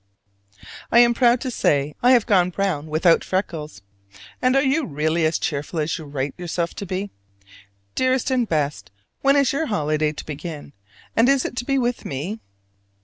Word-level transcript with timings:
I 0.91 0.97
am 0.97 1.13
proud 1.13 1.41
to 1.41 1.51
say 1.51 1.93
I 2.01 2.13
have 2.13 2.25
gone 2.25 2.49
brown 2.49 2.87
without 2.87 3.23
freckles. 3.23 3.83
And 4.41 4.55
are 4.55 4.63
you 4.63 4.83
really 4.87 5.25
as 5.27 5.37
cheerful 5.37 5.79
as 5.79 5.95
you 5.99 6.05
write 6.05 6.33
yourself 6.39 6.73
to 6.77 6.87
be? 6.87 7.11
Dearest 7.93 8.31
and 8.31 8.49
best, 8.49 8.89
when 9.21 9.35
is 9.35 9.53
your 9.53 9.67
holiday 9.67 10.11
to 10.11 10.25
begin; 10.25 10.73
and 11.15 11.29
is 11.29 11.45
it 11.45 11.55
to 11.57 11.65
be 11.65 11.77
with 11.77 12.03
me? 12.03 12.39